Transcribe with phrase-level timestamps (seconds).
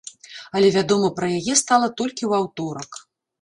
[0.59, 2.91] Але вядома пра яе стала толькі ў аўторак.